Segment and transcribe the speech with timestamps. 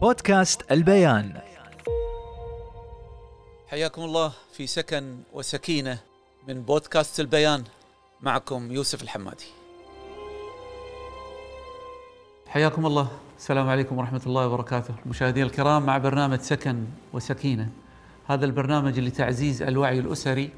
[0.00, 1.40] بودكاست البيان.
[3.68, 5.98] حياكم الله في سكن وسكينة
[6.48, 7.64] من بودكاست البيان.
[8.20, 9.46] معكم يوسف الحمادي.
[12.48, 13.08] حياكم الله.
[13.38, 14.94] السلام عليكم ورحمة الله وبركاته.
[15.06, 17.68] مشاهدينا الكرام مع برنامج سكن وسكينة.
[18.28, 20.50] هذا البرنامج لتعزيز الوعي الأسري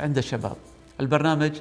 [0.00, 0.56] عند الشباب.
[1.00, 1.60] البرنامج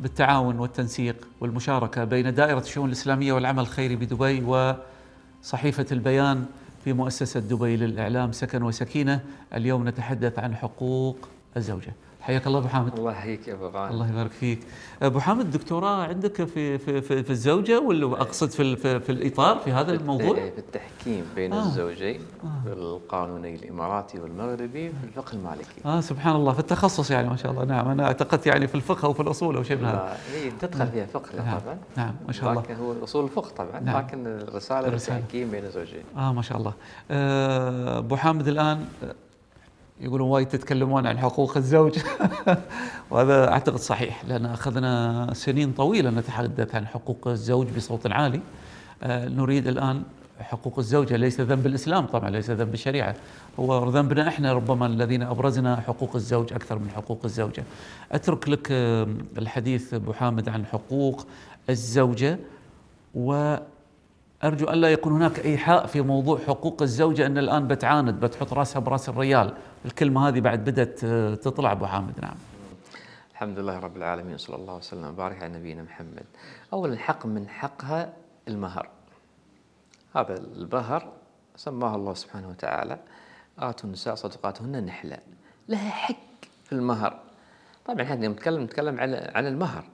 [0.00, 4.42] بالتعاون والتنسيق والمشاركة بين دائرة الشؤون الإسلامية والعمل الخيري بدبي
[5.42, 6.46] وصحيفة البيان.
[6.84, 9.20] في مؤسسة دبي للإعلام سكن وسكينة.
[9.54, 11.92] اليوم نتحدث عن حقوق الزوجة.
[12.22, 12.98] حياك الله أبو حامد.
[12.98, 14.58] الله يحييك يا أبو غانم الله يبارك فيك.
[15.02, 19.58] أبو حامد دكتوراه عندك في في في, في الزوجة ولا أقصد في في, في الإطار
[19.58, 21.66] في هذا الموضوع؟ في التحكيم بين آه.
[21.66, 22.72] الزوجين آه.
[22.72, 25.80] القانوني الإماراتي والمغربي في الفقه المالكي.
[25.84, 26.52] آه سبحان الله.
[26.52, 27.64] في التخصص يعني ما شاء الله.
[27.64, 30.16] نعم أنا اعتقدت يعني في الفقه أو في الأصول أو شيء من هذا.
[30.32, 31.58] هي تدخل فيها فقه نعم.
[31.58, 31.78] طبعا.
[31.96, 32.62] نعم ما شاء الله.
[32.62, 33.98] لكن هو أصول الفقه طبعا نعم.
[33.98, 36.04] لكن الرسالة التحكيم بين الزوجين.
[36.16, 36.72] آه ما شاء الله.
[37.10, 38.86] آه، أبو حامد الآن
[40.02, 41.98] يقولون وايد تتكلمون عن حقوق الزوج.
[43.10, 48.40] وهذا أعتقد صحيح لأن أخذنا سنين طويلة نتحدث عن حقوق الزوج بصوت عالي.
[49.02, 50.02] آه، نريد الآن
[50.40, 53.14] حقوق الزوجه ليس ذنب الإسلام طبعا ليس ذنب الشريعة.
[53.58, 57.64] هو ذنبنا إحنا ربما الذين أبرزنا حقوق الزوج أكثر من حقوق الزوجة.
[58.12, 58.68] أترك لك
[59.38, 61.26] الحديث أبو حامد عن حقوق
[61.70, 62.38] الزوجة
[63.14, 63.56] و
[64.44, 69.08] أرجو ألا يكون هناك إيحاء في موضوع حقوق الزوجة أن الآن بتعاند بتحط راسها براس
[69.08, 69.54] الريال.
[69.84, 70.98] الكلمة هذه بعد بدأت
[71.44, 72.20] تطلع أبو حامد.
[72.22, 72.34] نعم.
[73.32, 76.24] الحمد لله رب العالمين صلى الله وسلم وبارك على نبينا محمد.
[76.72, 78.12] اولا حق من حقها
[78.48, 78.88] المهر.
[80.16, 81.12] هذا المهر
[81.56, 82.98] سماه الله سبحانه وتعالى.
[83.58, 85.18] آتوا النساء صدقاتهن نحلة
[85.68, 86.14] لها حق
[86.64, 87.18] في المهر.
[87.86, 89.84] طبعا إحنا نتكلم نتكلم عن عن المهر.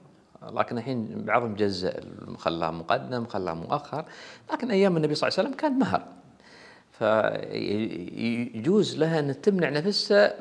[0.51, 2.03] لكن الحين بعضهم جزء
[2.39, 4.05] خلاه مقدم خلاه مؤخر
[4.51, 6.03] لكن أيام النبي صلى الله عليه وسلم كان مهر.
[6.91, 10.33] فيجوز لها أن تمنع نفسها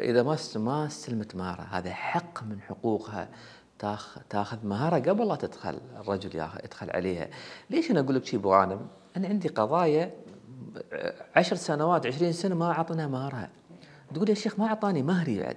[0.00, 3.28] إذا ما ما استلمت مهرها هذا حق من حقوقها.
[4.30, 7.28] تاخذ مهرها قبل لا تدخل الرجل يدخل عليها.
[7.70, 8.80] ليش أنا أقول لك شيء غانم
[9.16, 10.10] أنا عندي قضايا
[11.36, 13.50] عشر سنوات عشرين سنة ما أعطينا مهرها
[14.14, 15.56] تقول يا شيخ ما أعطاني مهري بعد.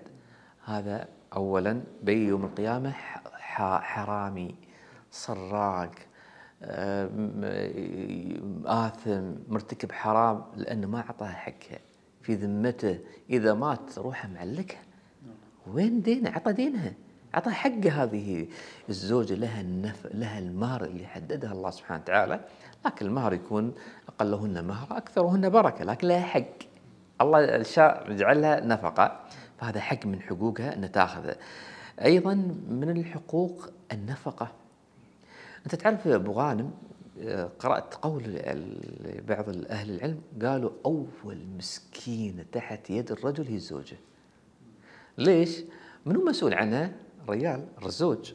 [0.65, 2.91] هذا اولا بي يوم القيامة
[3.81, 4.55] حرامي.
[5.11, 5.91] سراق
[8.65, 11.79] آثم مرتكب حرام لأنه ما أعطاها حقها
[12.21, 12.99] في ذمته
[13.29, 14.81] إذا مات روحه معلكها
[15.67, 16.93] وين دينه؟ أعطى دينها
[17.35, 18.47] أعطى حق هذه.
[18.89, 20.07] الزوجة لها النف...
[20.13, 22.39] لها المهر اللي حددها الله سبحانه وتعالى.
[22.85, 23.73] لكن المهر يكون
[24.07, 26.69] أقلهن مهر أكثرهن بركة لكن لها حق.
[27.21, 29.19] الله شاء جعلها نفقة.
[29.57, 31.35] فهذا حق من حقوقها أن تأخذه.
[32.01, 32.33] أيضا
[32.69, 34.51] من الحقوق النفقة.
[35.65, 36.71] أنت تعرف يا أبو غانم
[37.59, 38.41] قرأت قول
[39.27, 43.97] بعض أهل العلم قالوا أول مسكينة تحت يد الرجل هي الزوجة.
[45.17, 45.63] ليش؟
[46.05, 46.91] منو مسؤول عنها؟
[47.29, 48.33] ريال الزوج.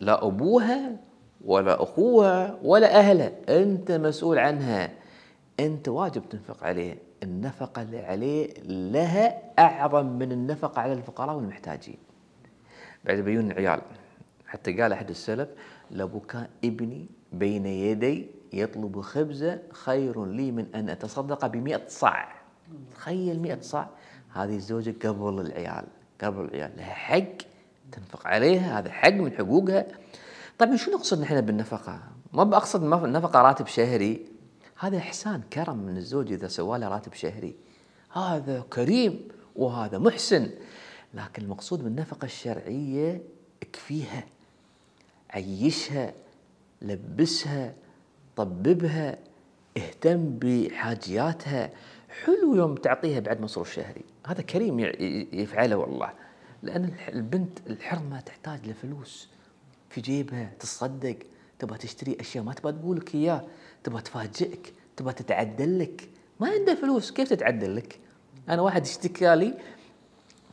[0.00, 0.96] لا أبوها
[1.44, 3.32] ولا أخوها ولا أهلها.
[3.48, 4.92] أنت مسؤول عنها.
[5.60, 11.98] أنت واجب تنفق عليه النفقة اللي عليه لها أعظم من النفقة على الفقراء والمحتاجين.
[13.04, 13.80] بعد بيون العيال
[14.52, 15.48] حتى قال أحد السلف
[15.90, 22.42] لبكاء ابني بين يدي يطلب خبزة خير لي من أن أتصدق بمئة صاع.
[22.94, 23.90] تخيل مئة صاع.
[24.32, 25.84] هذه الزوجة قبل العيال
[26.22, 26.72] قبل العيال.
[26.76, 27.36] لها حق
[27.92, 29.86] تنفق عليها هذا حق من حقوقها.
[30.58, 32.00] طيب شو نقصد نحن بالنفقة؟
[32.32, 34.26] ما بقصد نفقة راتب شهري.
[34.78, 37.54] هذا إحسان كرم من الزوج إذا سوى له راتب شهري.
[38.12, 40.50] هذا كريم وهذا محسن.
[41.14, 43.22] لكن المقصود بالنفقة الشرعية
[43.62, 44.24] اكفيها
[45.32, 46.12] عيشها
[46.82, 47.74] لبسها
[48.36, 49.18] طببها
[49.76, 51.70] اهتم بحاجياتها.
[52.24, 54.04] حلو يوم تعطيها بعد مصروف شهري.
[54.26, 54.80] هذا كريم
[55.32, 56.12] يفعله والله.
[56.62, 59.28] لأن البنت الحرمة تحتاج لفلوس
[59.90, 61.16] في جيبها تصدق.
[61.58, 63.44] تبغى تشتري أشياء ما تبغى تقول لك إياه.
[63.84, 64.74] تبغى تفاجئك.
[64.96, 66.08] تبغى تتعدل لك.
[66.40, 67.10] ما عنده فلوس.
[67.10, 67.98] كيف تتعدل لك؟
[68.48, 69.54] أنا واحد اشتكى لي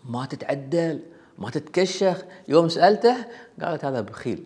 [0.05, 0.99] ما تتعدل.
[1.37, 2.25] ما تتكشخ.
[2.47, 3.25] يوم سألته
[3.61, 4.43] قالت هذا بخيل.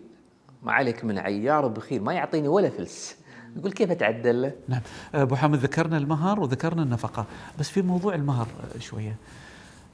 [0.64, 3.16] ما عليك من عيار وبخيل ما يعطيني ولا فلس.
[3.56, 4.80] يقول كيف أتعدل؟ له؟ نعم
[5.14, 7.26] أبو حامد ذكرنا المهر وذكرنا النفقة.
[7.58, 8.46] بس في موضوع المهر
[8.78, 9.16] شوية.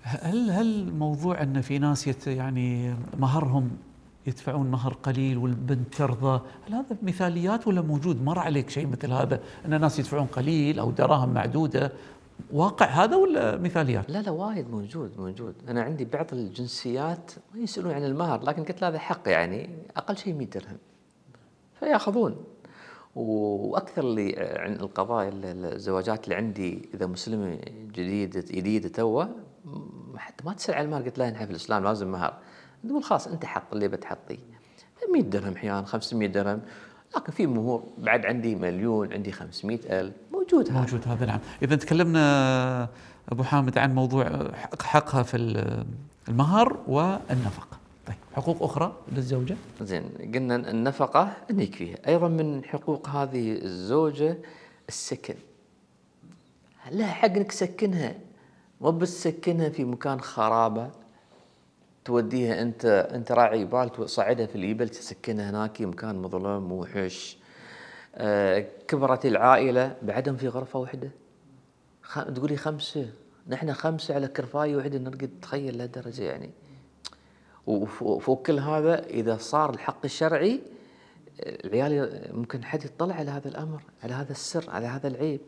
[0.03, 3.71] هل هل موضوع أن في ناس يعني مهرهم
[4.27, 9.41] يدفعون مهر قليل والبنت ترضى هل هذا مثاليات ولا موجود؟ مر عليك شيء مثل هذا
[9.67, 11.93] أن الناس يدفعون قليل أو دراهم معدودة؟
[12.53, 17.93] واقع هذا ولا مثاليات؟ لا لا وايد موجود موجود، أنا عندي بعض الجنسيات ما يسألون
[17.93, 20.79] عن المهر لكن قلت له هذا حق يعني أقل شيء 100 درهم.
[21.81, 22.45] فيأخذون.
[23.15, 27.59] وأكثر اللي عن القضايا الزواجات اللي عندي إذا مسلمه
[27.93, 29.29] جديده جديده توه
[30.17, 32.39] حتى ما تسأل عن المال قلت لا نحن في الإسلام لازم مهر.
[32.89, 34.39] تقول خلاص أنت حط اللي بتحطيه
[35.13, 36.61] 100 درهم أحيانا 500 درهم.
[37.17, 37.83] لكن في مهور.
[37.99, 40.15] بعد عندي مليون عندي 500 ألف.
[40.33, 40.81] موجود هذا.
[40.81, 41.39] موجود هذا نعم.
[41.63, 42.89] إذا تكلمنا
[43.29, 44.51] أبو حامد عن موضوع
[44.83, 45.37] حقها في
[46.29, 47.79] المهر والنفقة.
[48.07, 50.03] طيب حقوق أخرى للزوجة؟ زين
[50.35, 54.39] قلنا النفقة أن يكفيها أيضا من حقوق هذه الزوجة
[54.89, 55.35] السكن.
[56.91, 58.15] لها حق إنك تسكنها.
[58.81, 60.91] مو بس تسكنها في مكان خرابة.
[62.05, 67.39] توديها أنت أنت راعي بال تصعدها في اليبل تسكنها هناك مكان مظلم موحش
[68.15, 71.11] آه كبرت العائلة بعدهم في غرفة واحدة.
[72.15, 73.11] تقولي خمسة.
[73.49, 76.51] نحن خمسة على كرفاية واحدة نرقد تخيل لهالدرجه يعني.
[77.67, 80.61] وفوق كل هذا إذا صار الحق الشرعي
[81.41, 85.41] العيال ممكن حد يطلع على هذا الأمر على هذا السر على هذا العيب.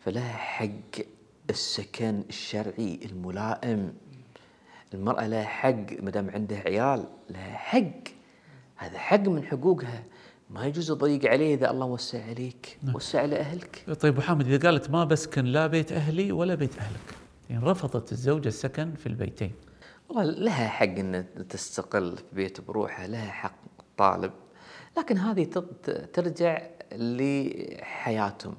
[0.00, 1.04] فلها حق
[1.50, 3.92] السكن الشرعي الملائم.
[4.94, 8.08] المرأة لها حق ما دام عندها عيال لها حق.
[8.76, 10.04] هذا حق من حقوقها.
[10.50, 12.94] ما يجوز تضيق عليه إذا الله وسع عليك نعم.
[12.94, 16.78] وسع على اهلك طيب أبو حامد إذا قالت ما بسكن لا بيت أهلي ولا بيت
[16.78, 17.14] أهلك
[17.50, 19.52] يعني رفضت الزوجة السكن في البيتين.
[20.08, 23.58] والله لها حق إن تستقل في بيت بروحها لها حق
[23.96, 24.32] طالب
[24.98, 25.44] لكن هذه
[26.12, 26.62] ترجع
[26.92, 28.54] لحياتهم.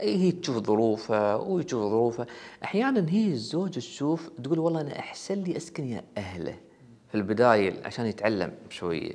[0.00, 2.26] هي تشوف ظروفه ويشوف ظروفه
[2.64, 6.54] أحيانا هي الزوجه تشوف تقول والله أنا أحسن لي أسكن يا أهله.
[7.08, 9.12] في البداية عشان يتعلم شوية.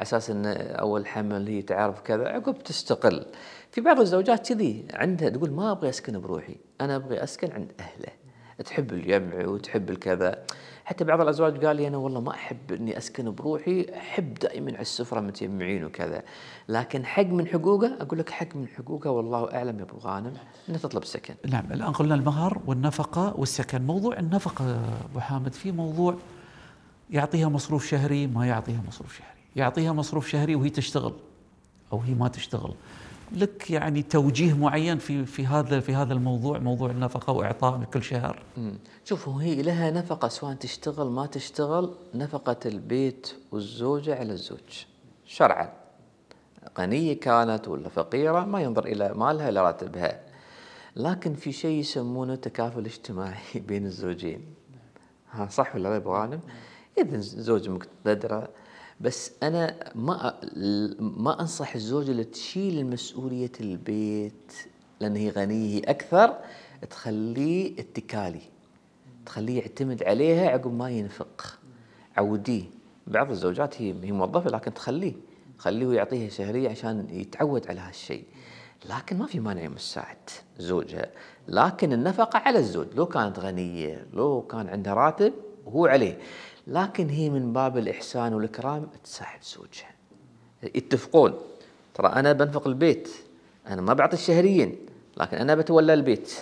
[0.00, 3.26] أساس إن أول حمل هي تعرف كذا عقب تستقل.
[3.70, 8.12] في بعض الزوجات كذي عندها تقول ما أبغي أسكن بروحي أنا أبغي أسكن عند أهله.
[8.62, 10.44] تحب الجمع وتحب الكذا.
[10.84, 14.80] حتى بعض الأزواج قال لي أنا والله ما أحب إني أسكن بروحي أحب دائما على
[14.80, 16.22] السفرة متجمعين وكذا.
[16.68, 20.32] لكن حق من حقوقه أقول لك حق من حقوقه والله أعلم يا أبو غانم
[20.68, 21.34] إنه تطلب سكن.
[21.46, 23.82] نعم الآن قلنا المهر والنفقة والسكن.
[23.82, 24.80] موضوع النفقة
[25.10, 26.16] أبو حامد في موضوع
[27.10, 29.40] يعطيها مصروف شهري ما يعطيها مصروف شهري.
[29.56, 31.14] يعطيها مصروف شهري وهي تشتغل
[31.92, 32.74] أو هي ما تشتغل.
[33.32, 38.42] لك يعني توجيه معين في في هذا في هذا الموضوع موضوع النفقة وإعطاء كل شهر؟
[39.04, 44.84] شوفوا هي لها نفقة سواء تشتغل ما تشتغل نفقة البيت والزوجه على الزوج.
[45.24, 45.72] شرعا.
[46.78, 50.20] غنية كانت ولا فقيرة ما ينظر إلى مالها إلى راتبها.
[50.96, 54.54] لكن في شيء يسمونه تكافل اجتماعي بين الزوجين.
[55.30, 56.40] ها صح ولا لا أبو غانم؟
[56.98, 58.48] اذا زوج مقتدرة
[59.00, 60.40] بس أنا ما
[61.00, 64.52] ما أنصح الزوجه اللي تشيل مسؤوليه البيت
[65.00, 66.34] لأن هي غنية أكثر
[66.90, 68.40] تخليه اتكالي.
[69.26, 71.58] تخليه يعتمد عليها عقب ما ينفق.
[72.16, 72.64] عوديه.
[73.06, 75.12] بعض الزوجات هي هي موظفة لكن تخليه.
[75.58, 78.24] تخليه ويعطيها شهرية عشان يتعود على هالشيء.
[78.90, 81.10] لكن ما في مانع يساعد زوجها.
[81.48, 82.86] لكن النفقة على الزوج.
[82.94, 85.32] لو كانت غنية لو كان عندها راتب
[85.68, 86.18] هو عليه.
[86.66, 89.90] لكن هي من باب الإحسان والإكرام تساعد زوجها.
[90.62, 91.34] يتفقون.
[91.94, 93.08] ترى أنا بنفق البيت.
[93.66, 94.76] أنا ما بعطي الشهريين.
[95.16, 96.32] لكن أنا بتولى البيت.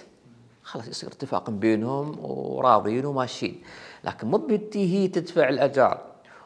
[0.63, 3.63] خلاص يصير اتفاق بينهم وراضيين وماشيين.
[4.05, 6.01] لكن مو بنتي هي تدفع الأجار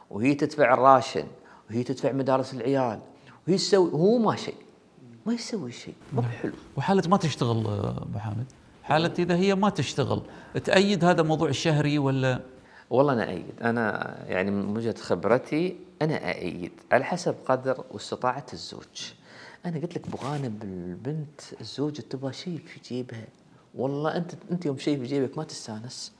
[0.09, 1.23] وهي تدفع الراشن
[1.69, 2.99] وهي تدفع مدارس العيال
[3.47, 4.55] وهي تسوي هو ما شيء.
[5.25, 5.93] ما يسوي شيء.
[6.13, 6.31] مو نعم.
[6.31, 6.53] حلو.
[6.77, 8.45] وحالة ما تشتغل أبو حامد.
[8.83, 10.21] حالة إذا هي ما تشتغل
[10.63, 12.39] تأيد هذا موضوع الشهري ولا
[12.93, 19.11] والله أنا ايد أنا يعني من وجهة خبرتي أنا ايد على حسب قدر واستطاعة الزوج.
[19.65, 23.27] أنا قلت لك بغانم البنت الزوجة تبغى شيء في جيبها.
[23.75, 26.11] والله أنت أنت يوم شيء في جيبك ما تستانس.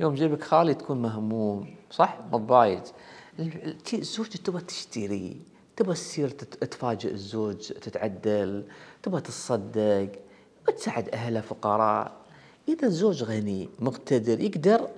[0.00, 2.82] يوم جيبك خالي تكون مهموم صح؟ متضايق
[3.94, 5.36] الزوجة تبغى تشتري
[5.76, 8.64] تبغى تصير تفاجئ الزوج تتعدل
[9.02, 10.12] تبغى تتصدق
[10.76, 12.12] تساعد اهلها فقراء.
[12.68, 14.88] إذا الزوج غني مقتدر يقدر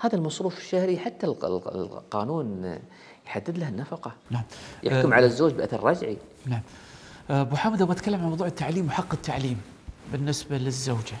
[0.00, 2.78] هذا المصروف الشهري حتى القانون
[3.26, 4.12] يحدد له النفقة.
[4.30, 4.42] نعم.
[4.82, 6.16] يحكم أه على الزوج بأثر رجعي.
[6.46, 6.60] نعم.
[7.30, 9.60] أه، أبو حامد أبغى أتكلم عن موضوع التعليم وحق التعليم
[10.12, 11.16] بالنسبة للزوجة.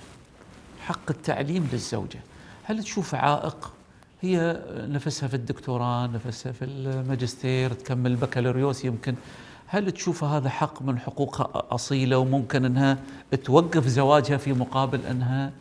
[0.80, 2.20] حق التعليم للزوجة.
[2.62, 3.72] هل تشوف عائق؟
[4.20, 9.14] هي نفسها في الدكتوراه نفسها في الماجستير تكمل بكالوريوس يمكن.
[9.66, 12.98] هل تشوف هذا حق من حقوقها أصيلة وممكن أنها
[13.44, 15.52] توقف زواجها في مقابل أنها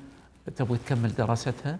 [0.55, 1.79] تبغي تكمل دراستها؟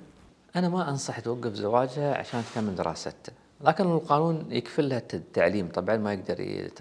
[0.60, 3.34] أنا ما أنصح توقف زواجها عشان تكمل دراستها.
[3.62, 5.68] لكن القانون يكفل لها التعليم.
[5.68, 6.40] طبعا ما يقدر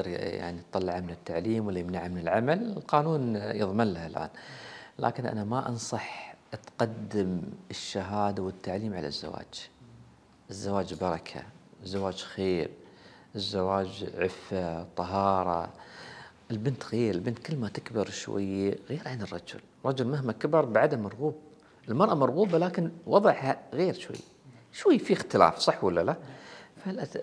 [0.09, 2.73] يعني يطلعها من التعليم ولا يمنعها من العمل.
[2.77, 4.29] القانون يضمن لها الآن.
[4.99, 9.69] لكن أنا ما أنصح تقدم الشهادة والتعليم على الزواج.
[10.51, 11.43] الزواج بركة
[11.83, 12.71] الزواج خير
[13.35, 15.69] الزواج عفة طهارة.
[16.51, 19.61] البنت غير البنت كل ما تكبر شوية غير عن الرجل.
[19.85, 21.48] الرجل مهما كبر بعده مرغوب.
[21.89, 24.17] المرأة مرغوبة لكن وضعها غير شوي.
[24.73, 26.17] شوي في اختلاف صح ولا لا؟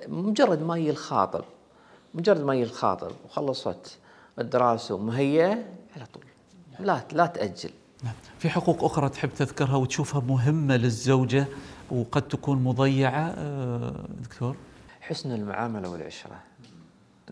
[0.07, 1.45] مجرد ما يجي الخاطر
[2.13, 3.97] مجرد ما يجي الخاطر وخلصت
[4.39, 6.23] الدراسة ومهيئة على طول.
[6.79, 7.69] لا لا تأجل.
[8.03, 8.13] نعم.
[8.39, 11.45] في حقوق أخرى تحب تذكرها وتشوفها مهمة للزوجة
[11.91, 14.55] وقد تكون مضيعة؟ آه، دكتور.
[15.01, 16.39] حسن المعاملة والعشرة.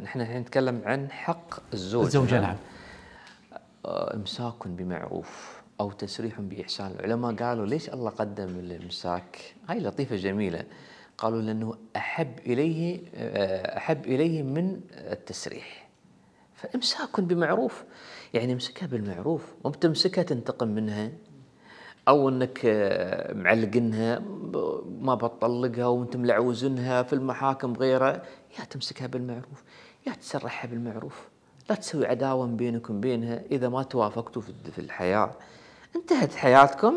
[0.01, 2.05] نحن الحين نتكلم عن حق الزوج.
[2.05, 2.55] الزوجة نعم.
[3.85, 5.62] آه، إمساك بمعروف.
[5.83, 6.91] أو تسريح بإحسان.
[6.91, 10.63] العلماء قالوا ليش الله قدم الامساك هاي لطيفة جميلة.
[11.17, 15.89] قالوا لأنه أحب إليه آه، أحب إليه من التسريح.
[16.55, 17.83] فإمساك بمعروف.
[18.33, 19.53] يعني امسكها بالمعروف.
[19.65, 21.11] مو بتمسكها تنتقم منها.
[22.07, 24.19] أو إنك آه، معلقنها
[24.99, 28.23] ما بتطلقها وأنت ملعوزنها في المحاكم غيره
[28.59, 29.63] يا تمسكها بالمعروف.
[30.07, 31.29] يا تسرحها بالمعروف.
[31.69, 35.31] لا تسوي عداوة بينك وبينها إذا ما توافقتوا في الحياة.
[35.95, 36.93] انتهت حياتكم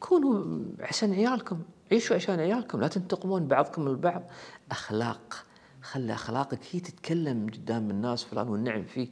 [0.00, 1.58] كونوا عشان عيالكم
[1.92, 4.22] عيشوا عشان عيالكم لا تنتقمون بعضكم البعض.
[4.70, 5.44] أخلاق
[5.82, 9.08] خلي أخلاقك هي تتكلم قدام الناس فلان والنعم فيه.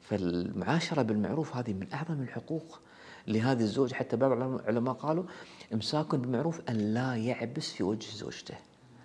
[0.00, 2.80] فالمعاشرة بالمعروف هذه من أعظم الحقوق
[3.26, 3.92] لهذه الزوج.
[3.92, 5.24] حتى بعض العلماء قالوا
[5.72, 8.54] إمساك بالمعروف أن لا يعبس في وجه زوجته.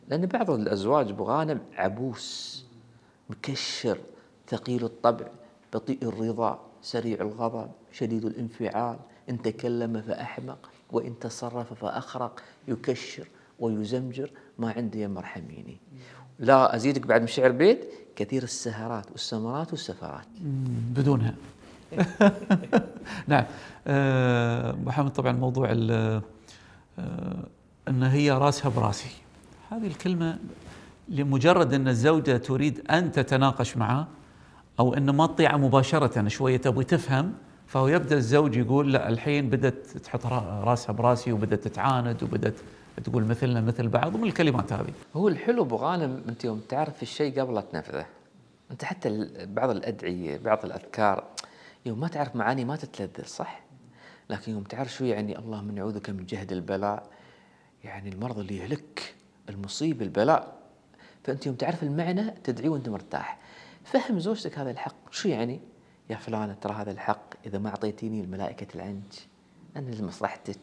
[0.07, 2.65] لأن بعض الأزواج بغانم عبوس
[3.29, 3.97] مكشر
[4.47, 5.27] ثقيل الطبع
[5.73, 8.99] بطيء الرضا سريع الغضب شديد الانفعال.
[9.29, 13.27] إن تكلم فأحمق وإن تصرف فأخرق يكشر
[13.59, 15.77] ويزمجر ما عندي مرحميني.
[16.39, 20.27] لا أزيدك بعد من شعر بيت كثير السهرات والسمرات والسفرات.
[20.95, 21.35] بدونها.
[23.27, 23.45] نعم.
[23.87, 26.21] أه محمد طبعا موضوع أه
[27.87, 29.09] أن هي راسها براسي.
[29.71, 30.37] هذه الكلمة
[31.09, 34.07] لمجرد أن الزوجة تريد أن تتناقش معه
[34.79, 37.33] أو أن ما تطيعه مباشرة شوية تبغي تفهم
[37.69, 42.53] فهو يبدأ الزوج يقول لا الحين بدأت تحط راسها براسي وبدأت تتعاند وبدأت
[43.03, 44.93] تقول مثلنا مثل بعض ومن الكلمات هذه.
[45.15, 48.05] هو الحلو أبو غانم أنت يوم تعرف الشيء قبل لا تنفذه.
[48.71, 51.23] أنت حتى بعض الأدعية بعض الأذكار
[51.85, 53.61] يوم ما تعرف معاني ما تتلذذ صح؟
[54.29, 57.07] لكن يوم تعرف شو يعني اللهم نعوذك من جهد البلاء
[57.83, 59.15] يعني المرض اللي يهلك
[59.49, 60.57] المصيبه البلاء.
[61.23, 63.37] فأنت يوم تعرف المعنى تدعي وأنت مرتاح.
[63.83, 65.11] فهم زوجتك هذا الحق.
[65.11, 65.59] شو يعني؟
[66.09, 67.33] يا فلانة ترى هذا الحق.
[67.45, 69.13] إذا ما أعطيتيني الملائكة تلعنك
[69.75, 70.59] أنا لمصلحتك.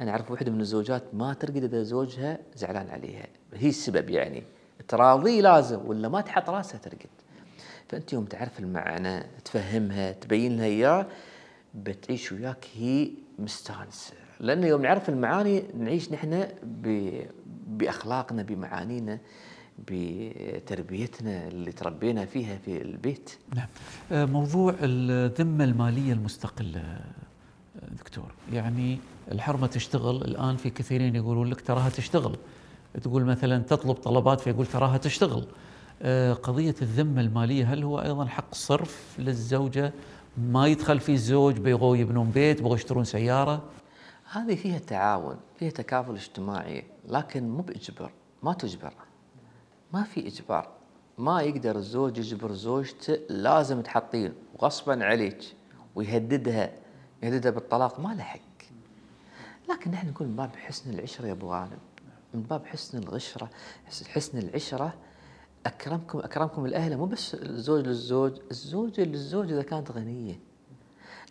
[0.00, 3.26] أنا أعرف واحدة من الزوجات ما ترقد إذا زوجها زعلان عليها.
[3.54, 4.42] هي السبب يعني.
[4.88, 7.08] تراضيه لازم ولا ما تحط راسها ترقد.
[7.88, 11.06] فأنت يوم تعرف المعنى تفهمها تبين لها إياه
[11.74, 14.12] بتعيش وياك هي مستانسة.
[14.40, 16.48] لأنه يوم نعرف المعاني نعيش نحن
[17.66, 19.18] بأخلاقنا بمعانينا.
[19.78, 23.30] بتربيتنا اللي تربينا فيها في البيت.
[23.54, 23.66] نعم.
[24.12, 27.04] آه، موضوع الذمة المالية المستقلة آه،
[27.98, 28.34] دكتور.
[28.52, 28.98] يعني
[29.32, 32.36] الحرمة تشتغل الآن في كثيرين يقولون لك تراها تشتغل.
[33.02, 35.46] تقول مثلا تطلب طلبات فيقول تراها تشتغل.
[36.02, 39.92] آه، قضية الذمة المالية هل هو أيضا حق صرف للزوجة؟
[40.38, 43.62] ما يدخل فيه الزوج بيغوا يبنون بيت بيغوا يشترون سيارة؟
[44.32, 48.12] هذه فيها تعاون فيها تكافل اجتماعي لكن مو بإجبار
[48.42, 48.92] ما تجبر.
[49.94, 50.68] ما في إجبار.
[51.18, 54.32] ما يقدر الزوج يجبر زوجته لازم تحطين
[54.62, 55.54] غصبا عليك
[55.94, 56.72] ويهددها
[57.22, 58.40] يهددها بالطلاق ما له حق.
[59.70, 61.78] لكن نحن نقول من باب حسن العشرة يا أبو غانم.
[62.34, 63.50] من باب حسن العشرة
[64.06, 64.94] حسن العشرة
[65.66, 66.96] أكرمكم أكرمكم الأهل.
[66.96, 70.40] مو بس الزوج للزوج الزوجة للزوج إذا كانت غنية.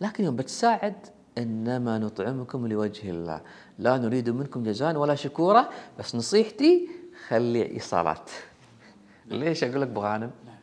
[0.01, 0.95] لكن يوم بتساعد
[1.37, 3.41] إنما نطعمكم لوجه الله.
[3.79, 6.89] لا نريد منكم جزاء ولا شكورة بس نصيحتي
[7.27, 8.29] خلي إيصالات
[9.25, 10.55] ليش أقول لك أبو غانم؟ نعم.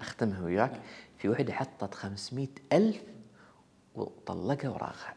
[0.00, 0.70] أختمها وياك.
[0.70, 0.80] نعم.
[1.18, 2.96] في وحدة حطت 500 ألف
[3.94, 5.14] وطلقها وراغها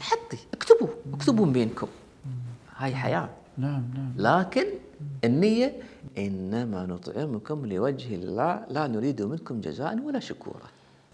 [0.00, 1.86] حطي اكتبوا اكتبوا بينكم.
[2.76, 3.28] هاي حياة.
[3.58, 4.64] نعم نعم لكن
[5.24, 5.72] النية
[6.18, 10.68] إنما نطعمكم لوجه الله لا نريد منكم جزاء ولا شكورا.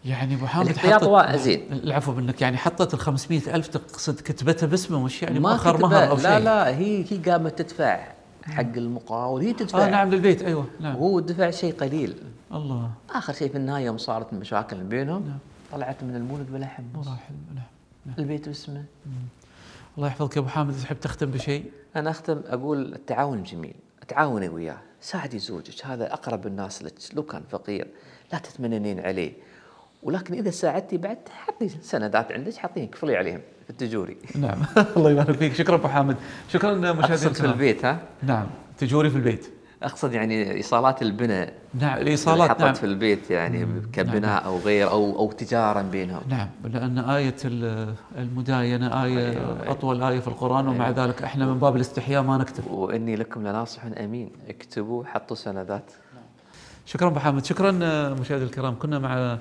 [0.04, 1.72] يعني أبو حامد حطت زين.
[1.72, 6.10] العفو منك يعني حطت ال 500 ألف تقصد كتبتها باسمه مش يعني ما مؤخر مهر
[6.10, 8.17] أو شيء؟ لا لا هي هي قامت تدفع
[8.48, 9.86] حق المقاول هي تدفع.
[9.86, 10.42] آه نعم للبيت.
[10.42, 10.96] أيوه نعم.
[10.96, 12.22] وهو دفع شيء قليل.
[12.52, 12.90] الله.
[13.10, 15.38] آخر شيء في النهاية يوم صارت المشاكل بينهم نعم.
[15.72, 17.06] طلعت من المولد بلا حمص.
[17.06, 17.16] نعم.
[18.06, 18.14] نعم.
[18.18, 18.84] البيت باسمه.
[19.96, 23.74] الله يحفظك يا أبو حامد تحب تختم بشيء؟ أنا أختم أقول التعاون جميل.
[24.08, 24.78] تعاوني وياه.
[25.00, 25.86] ساعدي زوجك.
[25.86, 26.94] هذا أقرب الناس لك.
[27.14, 27.88] لو كان فقير
[28.32, 29.32] لا تتمننين عليه.
[30.02, 34.16] ولكن إذا ساعدتي بعد حطي سندات عندك حطيهم كفلي عليهم في التجوري.
[34.36, 34.58] نعم.
[34.96, 35.54] الله يبارك فيك.
[35.54, 36.16] شكرا أبو حامد.
[36.52, 37.32] شكرا مشاهدينا.
[37.32, 38.46] في البيت ها؟ نعم.
[38.78, 39.48] تجوري في البيت.
[39.82, 41.52] أقصد يعني إيصالات البناء.
[41.74, 42.74] نعم الإيصالات حطت نعم.
[42.74, 46.22] في البيت يعني كبناء أو غير أو أو تجارا بينهم.
[46.28, 46.48] نعم.
[46.64, 49.70] لأن آية ال- المداينة آية أيوة.
[49.70, 52.66] أطول آية في القرآن ومع ذلك إحنا من باب الاستحياء ما نكتب.
[52.70, 54.30] وإني لكم لناصح أمين.
[54.48, 55.90] اكتبوا حطوا سندات.
[56.86, 57.44] شكرا أبو حامد.
[57.44, 57.70] شكرا
[58.20, 58.78] مشاهدي الكرام.
[58.78, 59.38] كنا مع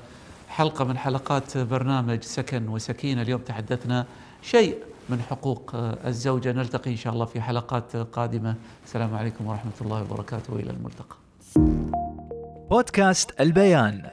[0.47, 4.05] حلقة من حلقات برنامج سكن وسكينه اليوم تحدثنا
[4.41, 4.77] شيء
[5.09, 5.71] من حقوق
[6.05, 6.51] الزوجة.
[6.51, 8.55] نلتقي إن شاء الله في حلقات قادمة.
[8.85, 10.53] السلام عليكم ورحمة الله وبركاته.
[10.53, 11.15] والى الملتقى.
[12.69, 14.09] بودكاست البيان.